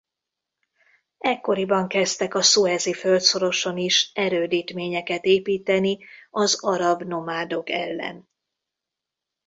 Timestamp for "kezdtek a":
1.87-2.41